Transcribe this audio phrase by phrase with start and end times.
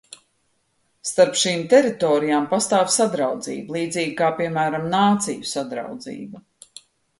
[1.09, 6.45] Starp šīm teritorijām pastāv sadraudzība, līdzīgi kā, piemēram, Nāciju Sadraudzība.